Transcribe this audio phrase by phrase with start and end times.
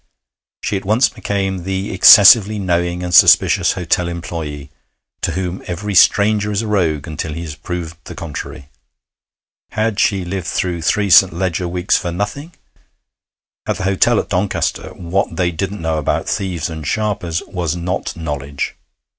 [0.63, 4.69] She at once became the excessively knowing and suspicious hotel employé,
[5.21, 8.69] to whom every stranger is a rogue until he has proved the contrary.
[9.73, 11.31] Had she lived through three St.
[11.31, 12.53] Leger weeks for nothing?
[13.67, 18.17] At the hotel at Doncaster, what they didn't know about thieves and sharpers was not
[18.17, 18.73] knowledge.